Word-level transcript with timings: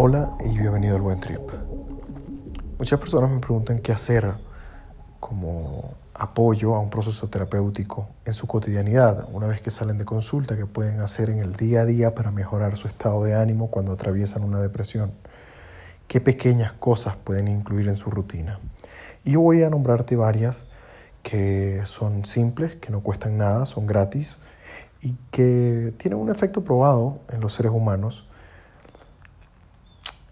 Hola 0.00 0.36
y 0.38 0.56
bienvenido 0.56 0.94
al 0.94 1.02
Buen 1.02 1.18
Trip. 1.18 1.40
Muchas 2.78 3.00
personas 3.00 3.30
me 3.32 3.40
preguntan 3.40 3.80
qué 3.80 3.90
hacer 3.90 4.32
como 5.18 5.94
apoyo 6.14 6.76
a 6.76 6.78
un 6.78 6.88
proceso 6.88 7.26
terapéutico 7.26 8.06
en 8.24 8.32
su 8.32 8.46
cotidianidad, 8.46 9.26
una 9.32 9.48
vez 9.48 9.60
que 9.60 9.72
salen 9.72 9.98
de 9.98 10.04
consulta, 10.04 10.56
que 10.56 10.66
pueden 10.66 11.00
hacer 11.00 11.30
en 11.30 11.40
el 11.40 11.56
día 11.56 11.80
a 11.80 11.84
día 11.84 12.14
para 12.14 12.30
mejorar 12.30 12.76
su 12.76 12.86
estado 12.86 13.24
de 13.24 13.34
ánimo 13.34 13.72
cuando 13.72 13.90
atraviesan 13.90 14.44
una 14.44 14.60
depresión. 14.60 15.10
¿Qué 16.06 16.20
pequeñas 16.20 16.72
cosas 16.74 17.16
pueden 17.16 17.48
incluir 17.48 17.88
en 17.88 17.96
su 17.96 18.08
rutina? 18.12 18.60
Y 19.24 19.32
yo 19.32 19.40
voy 19.40 19.64
a 19.64 19.68
nombrarte 19.68 20.14
varias 20.14 20.68
que 21.24 21.82
son 21.86 22.24
simples, 22.24 22.76
que 22.76 22.92
no 22.92 23.00
cuestan 23.00 23.36
nada, 23.36 23.66
son 23.66 23.88
gratis 23.88 24.38
y 25.02 25.16
que 25.32 25.92
tienen 25.96 26.20
un 26.20 26.30
efecto 26.30 26.62
probado 26.62 27.18
en 27.32 27.40
los 27.40 27.52
seres 27.52 27.72
humanos 27.72 28.27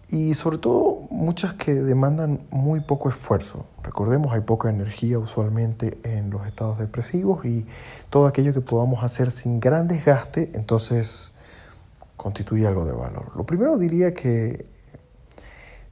y 0.09 0.33
sobre 0.35 0.57
todo 0.57 1.01
muchas 1.09 1.53
que 1.53 1.73
demandan 1.73 2.41
muy 2.49 2.79
poco 2.79 3.09
esfuerzo. 3.09 3.65
Recordemos, 3.83 4.33
hay 4.33 4.41
poca 4.41 4.69
energía 4.69 5.19
usualmente 5.19 5.97
en 6.03 6.29
los 6.29 6.45
estados 6.45 6.77
depresivos 6.79 7.45
y 7.45 7.65
todo 8.09 8.27
aquello 8.27 8.53
que 8.53 8.61
podamos 8.61 9.03
hacer 9.03 9.31
sin 9.31 9.59
gran 9.59 9.87
desgaste, 9.87 10.51
entonces 10.53 11.33
constituye 12.15 12.65
algo 12.65 12.85
de 12.85 12.93
valor. 12.93 13.35
Lo 13.35 13.45
primero 13.45 13.77
diría 13.77 14.13
que 14.13 14.65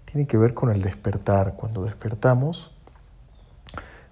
tiene 0.06 0.28
que 0.28 0.38
ver 0.38 0.54
con 0.54 0.72
el 0.72 0.82
despertar. 0.82 1.56
Cuando 1.58 1.84
despertamos, 1.84 2.72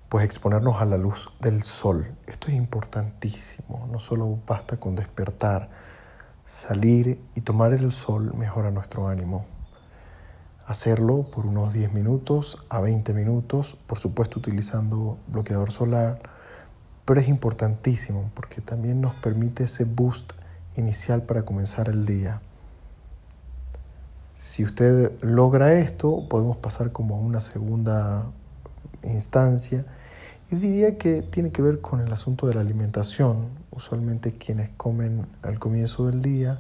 pues 0.09 0.25
exponernos 0.25 0.81
a 0.81 0.85
la 0.85 0.97
luz 0.97 1.31
del 1.39 1.63
sol. 1.63 2.13
Esto 2.27 2.49
es 2.49 2.55
importantísimo. 2.55 3.87
No 3.89 3.99
solo 3.99 4.37
basta 4.45 4.77
con 4.77 4.95
despertar, 4.95 5.69
salir 6.45 7.21
y 7.35 7.41
tomar 7.41 7.73
el 7.73 7.93
sol 7.93 8.33
mejora 8.35 8.69
nuestro 8.69 9.07
ánimo 9.07 9.52
hacerlo 10.65 11.23
por 11.23 11.45
unos 11.45 11.73
10 11.73 11.93
minutos 11.93 12.65
a 12.69 12.79
20 12.79 13.13
minutos, 13.13 13.77
por 13.87 13.99
supuesto 13.99 14.39
utilizando 14.39 15.17
bloqueador 15.27 15.71
solar, 15.71 16.19
pero 17.05 17.19
es 17.19 17.27
importantísimo 17.27 18.31
porque 18.33 18.61
también 18.61 19.01
nos 19.01 19.15
permite 19.15 19.65
ese 19.65 19.83
boost 19.83 20.33
inicial 20.77 21.23
para 21.23 21.43
comenzar 21.43 21.89
el 21.89 22.05
día. 22.05 22.41
Si 24.35 24.63
usted 24.63 25.11
logra 25.21 25.73
esto, 25.73 26.27
podemos 26.29 26.57
pasar 26.57 26.91
como 26.91 27.15
a 27.15 27.19
una 27.19 27.41
segunda 27.41 28.25
instancia 29.03 29.85
y 30.49 30.55
diría 30.55 30.97
que 30.97 31.21
tiene 31.21 31.51
que 31.51 31.61
ver 31.61 31.81
con 31.81 32.01
el 32.01 32.11
asunto 32.11 32.47
de 32.47 32.55
la 32.55 32.61
alimentación. 32.61 33.49
Usualmente 33.71 34.33
quienes 34.33 34.69
comen 34.69 35.25
al 35.41 35.59
comienzo 35.59 36.07
del 36.07 36.21
día 36.21 36.59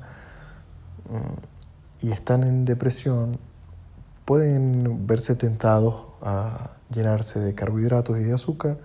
mm, 1.09 2.05
y 2.05 2.11
están 2.11 2.43
en 2.43 2.65
depresión 2.65 3.37
pueden 4.25 5.05
verse 5.07 5.35
tentados 5.35 6.05
a 6.21 6.71
llenarse 6.89 7.39
de 7.39 7.53
carbohidratos 7.55 8.19
y 8.19 8.23
de 8.23 8.33
azúcar, 8.33 8.77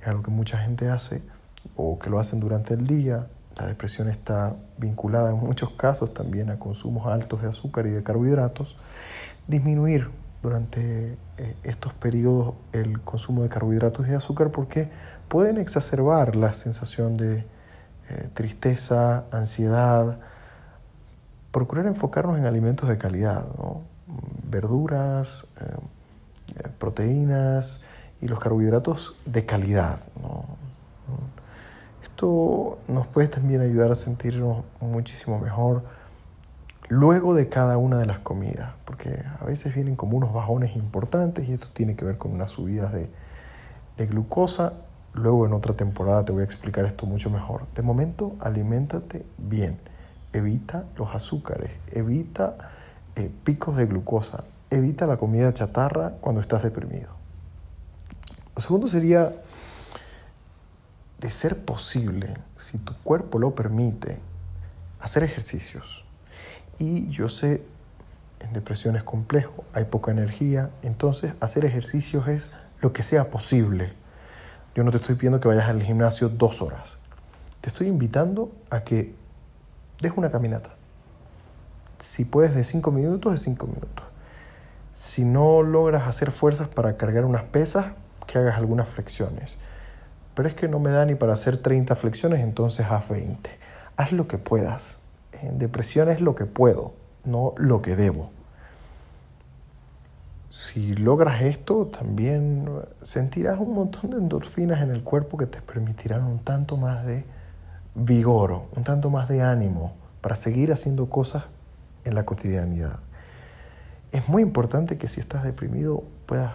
es 0.00 0.08
algo 0.08 0.22
que 0.22 0.30
mucha 0.30 0.58
gente 0.58 0.88
hace 0.88 1.22
o 1.76 1.98
que 1.98 2.08
lo 2.10 2.18
hacen 2.18 2.40
durante 2.40 2.74
el 2.74 2.86
día. 2.86 3.26
La 3.56 3.66
depresión 3.66 4.08
está 4.08 4.56
vinculada 4.78 5.30
en 5.30 5.36
muchos 5.36 5.70
casos 5.70 6.14
también 6.14 6.50
a 6.50 6.58
consumos 6.58 7.06
altos 7.06 7.42
de 7.42 7.48
azúcar 7.48 7.86
y 7.86 7.90
de 7.90 8.02
carbohidratos. 8.02 8.76
Disminuir 9.46 10.08
durante 10.42 11.18
eh, 11.36 11.56
estos 11.64 11.92
periodos 11.92 12.54
el 12.72 13.00
consumo 13.02 13.42
de 13.42 13.50
carbohidratos 13.50 14.06
y 14.06 14.10
de 14.10 14.16
azúcar 14.16 14.50
porque 14.50 14.88
pueden 15.28 15.58
exacerbar 15.58 16.36
la 16.36 16.54
sensación 16.54 17.18
de 17.18 17.44
eh, 18.08 18.28
tristeza, 18.32 19.24
ansiedad. 19.30 20.18
Procurar 21.50 21.86
enfocarnos 21.86 22.38
en 22.38 22.46
alimentos 22.46 22.88
de 22.88 22.96
calidad, 22.96 23.44
¿no? 23.58 23.89
Verduras, 24.44 25.46
eh, 25.60 26.68
proteínas 26.78 27.82
y 28.20 28.28
los 28.28 28.38
carbohidratos 28.40 29.16
de 29.24 29.46
calidad. 29.46 30.00
Esto 32.02 32.78
nos 32.88 33.06
puede 33.06 33.28
también 33.28 33.60
ayudar 33.60 33.90
a 33.90 33.94
sentirnos 33.94 34.64
muchísimo 34.80 35.38
mejor 35.38 35.82
luego 36.90 37.34
de 37.34 37.48
cada 37.48 37.78
una 37.78 37.98
de 37.98 38.06
las 38.06 38.18
comidas, 38.18 38.72
porque 38.84 39.22
a 39.40 39.44
veces 39.44 39.74
vienen 39.74 39.94
como 39.94 40.16
unos 40.16 40.32
bajones 40.32 40.74
importantes 40.74 41.48
y 41.48 41.52
esto 41.52 41.68
tiene 41.72 41.94
que 41.94 42.04
ver 42.04 42.18
con 42.18 42.32
unas 42.32 42.50
subidas 42.50 42.92
de, 42.92 43.08
de 43.96 44.06
glucosa. 44.06 44.74
Luego 45.14 45.46
en 45.46 45.52
otra 45.52 45.74
temporada 45.74 46.24
te 46.24 46.32
voy 46.32 46.42
a 46.42 46.44
explicar 46.44 46.84
esto 46.84 47.06
mucho 47.06 47.30
mejor. 47.30 47.66
De 47.74 47.82
momento, 47.82 48.34
aliméntate 48.40 49.24
bien. 49.38 49.78
Evita 50.32 50.84
los 50.96 51.14
azúcares, 51.14 51.70
evita 51.92 52.56
eh, 53.20 53.30
picos 53.44 53.76
de 53.76 53.84
glucosa. 53.84 54.44
Evita 54.70 55.06
la 55.06 55.18
comida 55.18 55.52
chatarra 55.52 56.12
cuando 56.22 56.40
estás 56.40 56.62
deprimido. 56.62 57.08
Lo 58.56 58.62
segundo 58.62 58.86
sería, 58.86 59.34
de 61.18 61.30
ser 61.30 61.62
posible, 61.62 62.34
si 62.56 62.78
tu 62.78 62.94
cuerpo 62.94 63.38
lo 63.38 63.54
permite, 63.54 64.18
hacer 65.00 65.22
ejercicios. 65.22 66.06
Y 66.78 67.10
yo 67.10 67.28
sé, 67.28 67.62
en 68.40 68.54
depresión 68.54 68.96
es 68.96 69.02
complejo, 69.02 69.64
hay 69.74 69.84
poca 69.84 70.10
energía, 70.12 70.70
entonces 70.80 71.34
hacer 71.40 71.66
ejercicios 71.66 72.26
es 72.28 72.52
lo 72.80 72.94
que 72.94 73.02
sea 73.02 73.28
posible. 73.30 73.92
Yo 74.74 74.82
no 74.82 74.90
te 74.92 74.96
estoy 74.96 75.16
pidiendo 75.16 75.40
que 75.40 75.48
vayas 75.48 75.68
al 75.68 75.82
gimnasio 75.82 76.30
dos 76.30 76.62
horas. 76.62 76.98
Te 77.60 77.68
estoy 77.68 77.88
invitando 77.88 78.50
a 78.70 78.80
que 78.80 79.14
des 80.00 80.12
una 80.16 80.30
caminata 80.30 80.79
si 82.00 82.24
puedes 82.24 82.54
de 82.54 82.64
5 82.64 82.90
minutos, 82.90 83.32
de 83.32 83.38
5 83.38 83.66
minutos. 83.66 84.06
Si 84.94 85.24
no 85.24 85.62
logras 85.62 86.08
hacer 86.08 86.30
fuerzas 86.30 86.68
para 86.68 86.96
cargar 86.96 87.24
unas 87.24 87.44
pesas, 87.44 87.92
que 88.26 88.38
hagas 88.38 88.58
algunas 88.58 88.88
flexiones. 88.88 89.58
Pero 90.34 90.48
es 90.48 90.54
que 90.54 90.68
no 90.68 90.78
me 90.78 90.90
da 90.90 91.04
ni 91.04 91.14
para 91.14 91.32
hacer 91.32 91.56
30 91.56 91.96
flexiones, 91.96 92.40
entonces 92.40 92.86
haz 92.88 93.08
20. 93.08 93.50
Haz 93.96 94.12
lo 94.12 94.28
que 94.28 94.38
puedas. 94.38 95.00
En 95.42 95.58
depresión 95.58 96.08
es 96.08 96.20
lo 96.20 96.34
que 96.34 96.46
puedo, 96.46 96.94
no 97.24 97.54
lo 97.56 97.82
que 97.82 97.96
debo. 97.96 98.30
Si 100.50 100.94
logras 100.94 101.42
esto, 101.42 101.86
también 101.86 102.68
sentirás 103.02 103.58
un 103.58 103.74
montón 103.74 104.10
de 104.10 104.18
endorfinas 104.18 104.82
en 104.82 104.90
el 104.90 105.02
cuerpo 105.02 105.36
que 105.38 105.46
te 105.46 105.62
permitirán 105.62 106.24
un 106.24 106.38
tanto 106.38 106.76
más 106.76 107.04
de 107.06 107.24
vigor, 107.94 108.62
un 108.76 108.84
tanto 108.84 109.10
más 109.10 109.28
de 109.28 109.42
ánimo 109.42 109.94
para 110.20 110.36
seguir 110.36 110.72
haciendo 110.72 111.08
cosas 111.08 111.46
en 112.04 112.14
la 112.14 112.24
cotidianidad. 112.24 112.98
Es 114.12 114.28
muy 114.28 114.42
importante 114.42 114.98
que 114.98 115.08
si 115.08 115.20
estás 115.20 115.44
deprimido 115.44 116.04
puedas 116.26 116.52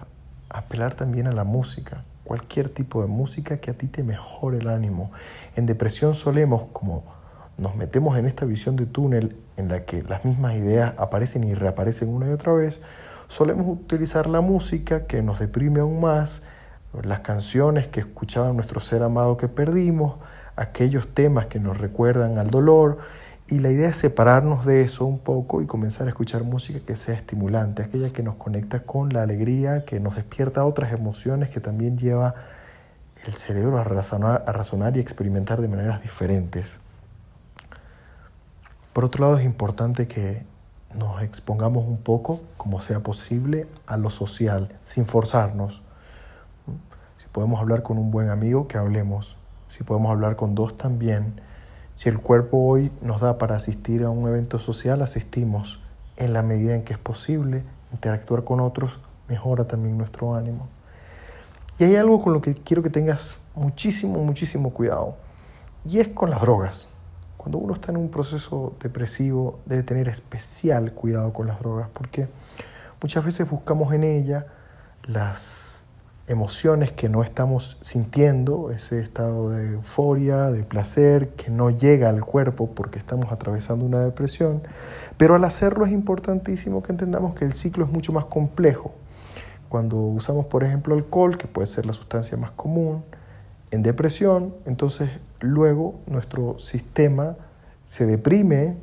apelar 0.49 0.95
también 0.95 1.27
a 1.27 1.31
la 1.31 1.43
música, 1.43 2.03
cualquier 2.23 2.69
tipo 2.69 3.01
de 3.01 3.07
música 3.07 3.57
que 3.57 3.71
a 3.71 3.73
ti 3.73 3.87
te 3.87 4.03
mejore 4.03 4.57
el 4.57 4.67
ánimo. 4.67 5.11
En 5.55 5.65
depresión 5.65 6.15
solemos, 6.15 6.67
como 6.73 7.03
nos 7.57 7.75
metemos 7.75 8.17
en 8.17 8.25
esta 8.25 8.45
visión 8.45 8.75
de 8.75 8.85
túnel 8.85 9.37
en 9.57 9.69
la 9.69 9.85
que 9.85 10.03
las 10.03 10.25
mismas 10.25 10.55
ideas 10.55 10.93
aparecen 10.97 11.43
y 11.45 11.53
reaparecen 11.53 12.09
una 12.09 12.27
y 12.27 12.31
otra 12.31 12.51
vez, 12.53 12.81
solemos 13.27 13.67
utilizar 13.67 14.27
la 14.27 14.41
música 14.41 15.05
que 15.07 15.21
nos 15.21 15.39
deprime 15.39 15.79
aún 15.79 16.01
más, 16.01 16.41
las 17.03 17.21
canciones 17.21 17.87
que 17.87 18.01
escuchaba 18.01 18.51
nuestro 18.53 18.79
ser 18.79 19.03
amado 19.03 19.37
que 19.37 19.47
perdimos, 19.47 20.15
aquellos 20.55 21.13
temas 21.13 21.47
que 21.47 21.59
nos 21.59 21.77
recuerdan 21.77 22.37
al 22.37 22.49
dolor 22.49 22.99
y 23.47 23.59
la 23.59 23.69
idea 23.69 23.89
es 23.89 23.97
separarnos 23.97 24.65
de 24.65 24.81
eso 24.81 25.05
un 25.05 25.19
poco 25.19 25.61
y 25.61 25.67
comenzar 25.67 26.07
a 26.07 26.09
escuchar 26.09 26.43
música 26.43 26.79
que 26.79 26.95
sea 26.95 27.13
estimulante, 27.13 27.83
aquella 27.83 28.11
que 28.11 28.23
nos 28.23 28.35
conecta 28.35 28.79
con 28.79 29.09
la 29.09 29.21
alegría, 29.21 29.85
que 29.85 29.99
nos 29.99 30.15
despierta 30.15 30.65
otras 30.65 30.91
emociones, 30.93 31.51
que 31.51 31.59
también 31.59 31.95
lleva 31.95 32.33
el 33.23 33.33
cerebro 33.33 33.77
a 33.77 33.83
razonar, 33.83 34.43
a 34.47 34.51
razonar 34.51 34.97
y 34.97 34.99
experimentar 34.99 35.61
de 35.61 35.67
maneras 35.67 36.01
diferentes. 36.01 36.79
Por 38.93 39.05
otro 39.05 39.25
lado, 39.25 39.37
es 39.37 39.45
importante 39.45 40.07
que 40.07 40.43
nos 40.95 41.21
expongamos 41.21 41.85
un 41.85 41.97
poco, 41.97 42.41
como 42.57 42.81
sea 42.81 43.01
posible, 43.01 43.67
a 43.85 43.97
lo 43.97 44.09
social, 44.09 44.75
sin 44.83 45.05
forzarnos. 45.05 45.83
Si 47.17 47.27
podemos 47.31 47.59
hablar 47.59 47.83
con 47.83 47.99
un 47.99 48.09
buen 48.09 48.29
amigo, 48.29 48.67
que 48.67 48.79
hablemos. 48.79 49.37
Si 49.67 49.83
podemos 49.83 50.11
hablar 50.11 50.35
con 50.35 50.55
dos 50.55 50.77
también 50.77 51.41
si 51.95 52.09
el 52.09 52.19
cuerpo 52.19 52.57
hoy 52.57 52.91
nos 53.01 53.21
da 53.21 53.37
para 53.37 53.55
asistir 53.55 54.03
a 54.03 54.09
un 54.09 54.27
evento 54.27 54.59
social, 54.59 55.01
asistimos. 55.01 55.79
En 56.17 56.33
la 56.33 56.41
medida 56.41 56.75
en 56.75 56.83
que 56.83 56.93
es 56.93 56.99
posible 56.99 57.63
interactuar 57.91 58.43
con 58.43 58.59
otros, 58.59 58.99
mejora 59.27 59.65
también 59.65 59.97
nuestro 59.97 60.35
ánimo. 60.35 60.67
Y 61.79 61.85
hay 61.85 61.95
algo 61.95 62.21
con 62.21 62.33
lo 62.33 62.41
que 62.41 62.53
quiero 62.53 62.83
que 62.83 62.89
tengas 62.89 63.39
muchísimo, 63.55 64.21
muchísimo 64.23 64.71
cuidado. 64.71 65.15
Y 65.85 65.99
es 65.99 66.09
con 66.09 66.29
las 66.29 66.41
drogas. 66.41 66.89
Cuando 67.37 67.59
uno 67.59 67.73
está 67.73 67.91
en 67.91 67.97
un 67.97 68.09
proceso 68.09 68.73
depresivo, 68.81 69.59
debe 69.65 69.83
tener 69.83 70.09
especial 70.09 70.91
cuidado 70.93 71.31
con 71.31 71.47
las 71.47 71.59
drogas, 71.59 71.89
porque 71.93 72.27
muchas 73.01 73.23
veces 73.23 73.49
buscamos 73.49 73.93
en 73.93 74.03
ella 74.03 74.47
las 75.03 75.64
emociones 76.27 76.91
que 76.91 77.07
no 77.07 77.21
estamos 77.23 77.77
sintiendo, 77.81 78.71
ese 78.71 78.99
estado 78.99 79.51
de 79.51 79.73
euforia, 79.73 80.51
de 80.51 80.63
placer, 80.63 81.29
que 81.29 81.51
no 81.51 81.69
llega 81.69 82.09
al 82.09 82.25
cuerpo 82.25 82.71
porque 82.73 82.97
estamos 82.97 83.31
atravesando 83.31 83.85
una 83.85 83.99
depresión. 83.99 84.63
Pero 85.17 85.35
al 85.35 85.43
hacerlo 85.43 85.85
es 85.85 85.91
importantísimo 85.91 86.81
que 86.81 86.91
entendamos 86.91 87.35
que 87.35 87.45
el 87.45 87.53
ciclo 87.53 87.85
es 87.85 87.91
mucho 87.91 88.11
más 88.11 88.25
complejo. 88.25 88.93
Cuando 89.69 89.97
usamos, 89.97 90.47
por 90.47 90.63
ejemplo, 90.63 90.95
alcohol, 90.95 91.37
que 91.37 91.47
puede 91.47 91.67
ser 91.67 91.85
la 91.85 91.93
sustancia 91.93 92.37
más 92.37 92.51
común, 92.51 93.03
en 93.71 93.83
depresión, 93.83 94.55
entonces 94.65 95.09
luego 95.41 95.95
nuestro 96.07 96.57
sistema 96.59 97.35
se 97.83 98.05
deprime 98.05 98.77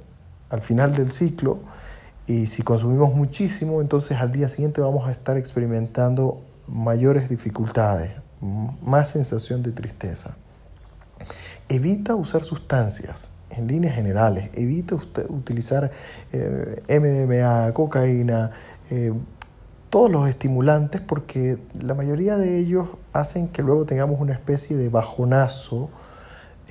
al 0.51 0.61
final 0.63 0.95
del 0.95 1.13
ciclo 1.13 1.59
y 2.27 2.47
si 2.47 2.63
consumimos 2.63 3.15
muchísimo, 3.15 3.81
entonces 3.81 4.19
al 4.19 4.31
día 4.31 4.49
siguiente 4.49 4.81
vamos 4.81 5.09
a 5.09 5.13
estar 5.13 5.37
experimentando 5.37 6.41
mayores 6.73 7.29
dificultades, 7.29 8.13
más 8.41 9.11
sensación 9.11 9.63
de 9.63 9.73
tristeza. 9.73 10.37
Evita 11.69 12.15
usar 12.15 12.43
sustancias 12.43 13.31
en 13.51 13.69
líneas 13.69 13.95
generales, 13.95 14.51
evita 14.55 14.97
utilizar 15.29 15.91
eh, 16.33 16.83
MDMA, 16.89 17.73
cocaína, 17.75 18.51
eh, 18.91 19.13
todos 19.91 20.11
los 20.11 20.27
estimulantes 20.27 21.03
porque 21.03 21.59
la 21.79 21.95
mayoría 21.95 22.39
de 22.39 22.59
ellos 22.59 22.89
hacen 23.13 23.49
que 23.49 23.63
luego 23.63 23.85
tengamos 23.85 24.19
una 24.21 24.33
especie 24.33 24.75
de 24.75 24.89
bajonazo 24.89 25.91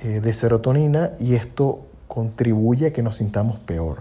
eh, 0.02 0.20
de 0.20 0.32
serotonina 0.32 1.12
y 1.20 1.36
esto 1.36 1.86
contribuye 2.08 2.88
a 2.88 2.92
que 2.92 3.02
nos 3.02 3.16
sintamos 3.16 3.60
peor. 3.60 4.00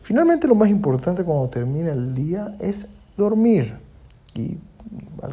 Finalmente 0.00 0.48
lo 0.48 0.56
más 0.56 0.70
importante 0.70 1.22
cuando 1.22 1.48
termina 1.48 1.92
el 1.92 2.16
día 2.16 2.56
es 2.58 2.88
dormir 3.16 3.76
y 4.34 4.58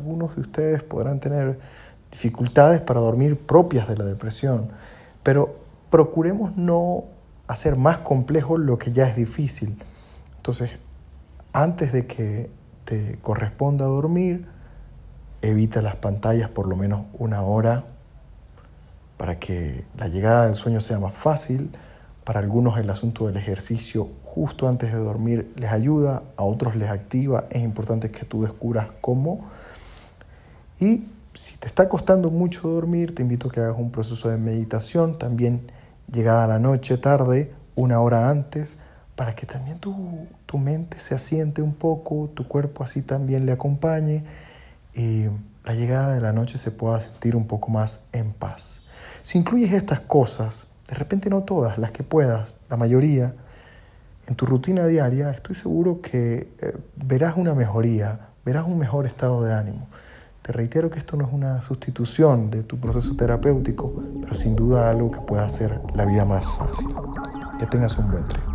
algunos 0.05 0.35
de 0.35 0.41
ustedes 0.41 0.83
podrán 0.83 1.19
tener 1.19 1.57
dificultades 2.11 2.79
para 2.79 2.99
dormir 2.99 3.39
propias 3.39 3.87
de 3.87 3.97
la 3.97 4.05
depresión, 4.05 4.69
pero 5.23 5.55
procuremos 5.89 6.55
no 6.55 7.05
hacer 7.47 7.75
más 7.75 7.97
complejo 7.97 8.59
lo 8.59 8.77
que 8.77 8.91
ya 8.91 9.07
es 9.07 9.15
difícil. 9.15 9.81
Entonces, 10.37 10.77
antes 11.53 11.91
de 11.91 12.05
que 12.05 12.51
te 12.83 13.17
corresponda 13.23 13.85
dormir, 13.85 14.45
evita 15.41 15.81
las 15.81 15.95
pantallas 15.95 16.51
por 16.51 16.67
lo 16.67 16.75
menos 16.75 17.01
una 17.17 17.41
hora 17.41 17.85
para 19.17 19.39
que 19.39 19.85
la 19.97 20.07
llegada 20.07 20.45
del 20.45 20.53
sueño 20.53 20.81
sea 20.81 20.99
más 20.99 21.15
fácil. 21.15 21.75
Para 22.23 22.39
algunos 22.39 22.77
el 22.77 22.89
asunto 22.91 23.25
del 23.25 23.37
ejercicio 23.37 24.09
justo 24.23 24.67
antes 24.67 24.91
de 24.91 24.99
dormir 24.99 25.51
les 25.55 25.71
ayuda, 25.71 26.23
a 26.37 26.43
otros 26.43 26.75
les 26.75 26.89
activa. 26.89 27.45
Es 27.49 27.63
importante 27.63 28.11
que 28.11 28.25
tú 28.25 28.43
descubras 28.43 28.87
cómo. 29.01 29.45
Y 30.79 31.05
si 31.33 31.57
te 31.57 31.67
está 31.67 31.89
costando 31.89 32.31
mucho 32.31 32.69
dormir, 32.69 33.13
te 33.13 33.21
invito 33.21 33.49
a 33.49 33.51
que 33.51 33.59
hagas 33.59 33.77
un 33.77 33.91
proceso 33.91 34.29
de 34.29 34.37
meditación, 34.37 35.17
también 35.17 35.61
llegada 36.11 36.47
la 36.47 36.59
noche, 36.59 36.97
tarde, 36.97 37.51
una 37.75 37.99
hora 37.99 38.29
antes, 38.29 38.77
para 39.15 39.35
que 39.35 39.45
también 39.45 39.79
tu, 39.79 40.27
tu 40.45 40.57
mente 40.57 40.99
se 40.99 41.15
asiente 41.15 41.61
un 41.61 41.73
poco, 41.73 42.29
tu 42.33 42.47
cuerpo 42.47 42.83
así 42.83 43.01
también 43.01 43.45
le 43.45 43.53
acompañe 43.53 44.23
y 44.93 45.25
la 45.63 45.73
llegada 45.73 46.13
de 46.13 46.21
la 46.21 46.31
noche 46.31 46.57
se 46.57 46.71
pueda 46.71 46.99
sentir 46.99 47.35
un 47.35 47.47
poco 47.47 47.69
más 47.69 48.05
en 48.11 48.31
paz. 48.33 48.81
Si 49.21 49.37
incluyes 49.37 49.73
estas 49.73 50.01
cosas, 50.01 50.67
de 50.87 50.95
repente 50.95 51.29
no 51.29 51.43
todas, 51.43 51.77
las 51.77 51.91
que 51.91 52.03
puedas, 52.03 52.55
la 52.69 52.77
mayoría, 52.77 53.33
en 54.27 54.35
tu 54.35 54.45
rutina 54.45 54.85
diaria, 54.85 55.31
estoy 55.31 55.55
seguro 55.55 56.01
que 56.01 56.49
eh, 56.59 56.77
verás 56.95 57.35
una 57.37 57.53
mejoría, 57.53 58.29
verás 58.43 58.65
un 58.67 58.77
mejor 58.77 59.05
estado 59.05 59.43
de 59.43 59.53
ánimo. 59.53 59.87
Te 60.45 60.51
reitero 60.51 60.91
que 60.91 60.99
esto 60.99 61.17
no 61.17 61.25
es 61.25 61.33
una 61.33 61.59
sustitución 61.63 62.51
de 62.51 62.61
tu 62.61 62.77
proceso 62.77 63.15
terapéutico, 63.15 63.91
pero 64.21 64.35
sin 64.35 64.55
duda 64.55 64.91
algo 64.91 65.09
que 65.09 65.19
pueda 65.21 65.43
hacer 65.43 65.81
la 65.95 66.05
vida 66.05 66.23
más 66.23 66.45
fácil. 66.55 66.87
Que 67.57 67.65
tengas 67.65 67.97
un 67.97 68.11
buen 68.11 68.25
tren. 68.25 68.54